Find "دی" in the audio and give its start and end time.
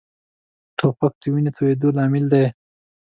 2.33-2.45